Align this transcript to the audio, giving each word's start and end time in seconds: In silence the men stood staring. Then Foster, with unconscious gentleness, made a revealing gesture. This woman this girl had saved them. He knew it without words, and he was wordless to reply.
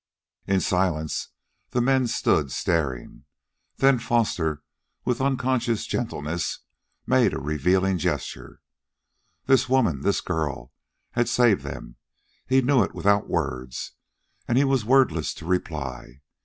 In 0.47 0.61
silence 0.61 1.27
the 1.69 1.79
men 1.79 2.07
stood 2.07 2.51
staring. 2.51 3.25
Then 3.77 3.99
Foster, 3.99 4.63
with 5.05 5.21
unconscious 5.21 5.85
gentleness, 5.85 6.61
made 7.05 7.33
a 7.35 7.39
revealing 7.39 7.99
gesture. 7.99 8.61
This 9.45 9.69
woman 9.69 10.01
this 10.01 10.19
girl 10.19 10.73
had 11.11 11.29
saved 11.29 11.61
them. 11.61 11.97
He 12.47 12.63
knew 12.63 12.81
it 12.83 12.95
without 12.95 13.29
words, 13.29 13.91
and 14.47 14.57
he 14.57 14.63
was 14.63 14.83
wordless 14.83 15.35
to 15.35 15.45
reply. 15.45 16.21